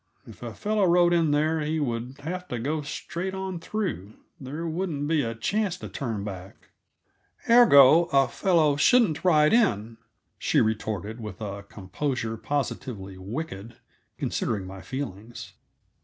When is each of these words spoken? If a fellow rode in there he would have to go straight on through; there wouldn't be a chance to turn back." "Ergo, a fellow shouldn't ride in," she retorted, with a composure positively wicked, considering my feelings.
If 0.25 0.41
a 0.41 0.55
fellow 0.55 0.83
rode 0.85 1.13
in 1.13 1.29
there 1.29 1.59
he 1.61 1.79
would 1.79 2.17
have 2.23 2.47
to 2.47 2.57
go 2.57 2.81
straight 2.81 3.35
on 3.35 3.59
through; 3.59 4.13
there 4.39 4.65
wouldn't 4.65 5.07
be 5.07 5.21
a 5.21 5.35
chance 5.35 5.77
to 5.77 5.89
turn 5.89 6.23
back." 6.23 6.71
"Ergo, 7.47 8.05
a 8.05 8.27
fellow 8.27 8.77
shouldn't 8.77 9.23
ride 9.23 9.53
in," 9.53 9.97
she 10.39 10.59
retorted, 10.59 11.19
with 11.21 11.39
a 11.39 11.61
composure 11.69 12.35
positively 12.35 13.19
wicked, 13.19 13.75
considering 14.17 14.65
my 14.65 14.81
feelings. 14.81 15.53